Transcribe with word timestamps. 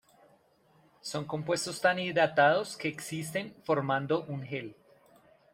Son 1.01 1.25
compuestos 1.25 1.79
tan 1.79 1.99
hidratados 1.99 2.75
que 2.75 2.87
existen 2.87 3.53
formando 3.63 4.23
un 4.23 4.41
gel. 4.41 4.75